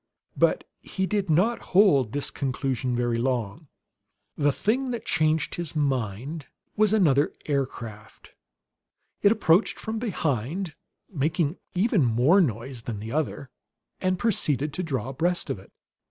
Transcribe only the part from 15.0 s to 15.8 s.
abreast of it.